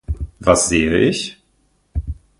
[0.39, 1.37] Was sehe ich?